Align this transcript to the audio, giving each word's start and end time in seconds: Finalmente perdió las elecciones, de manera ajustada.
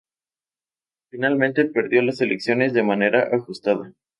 Finalmente 1.11 1.65
perdió 1.65 2.01
las 2.01 2.21
elecciones, 2.21 2.73
de 2.73 2.81
manera 2.81 3.29
ajustada. 3.33 3.93